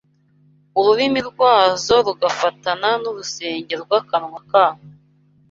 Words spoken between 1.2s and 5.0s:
rwazo rugafatana n’urusenge rw’akanwa kabo